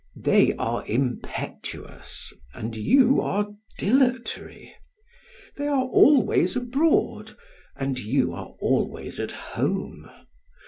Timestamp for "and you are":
2.55-3.49, 7.75-8.55